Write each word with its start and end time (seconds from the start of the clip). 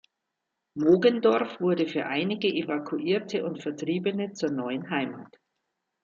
Mogendorf 0.79 1.59
wurde 1.59 1.85
für 1.85 2.07
einige 2.07 2.47
Evakuierte 2.47 3.45
und 3.45 3.61
Vertriebene 3.61 4.33
zur 4.33 4.49
neuen 4.49 4.89
Heimat. 4.89 5.37